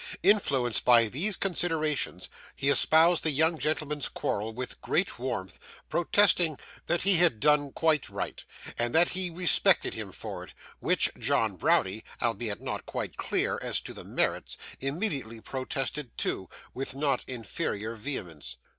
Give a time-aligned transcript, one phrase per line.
[0.23, 7.03] Influenced by these considerations, he espoused the young gentleman's quarrel with great warmth, protesting that
[7.03, 8.43] he had done quite right,
[8.79, 13.79] and that he respected him for it; which John Browdie (albeit not quite clear as
[13.81, 18.57] to the merits) immediately protested too, with not inferior vehemence.